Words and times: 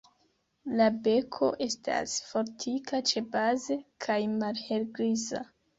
La 0.79 0.87
beko 1.07 1.49
estas 1.67 2.17
fortika 2.31 3.05
ĉebaze 3.13 3.81
kaj 4.09 4.21
malhelgriza. 4.43 5.49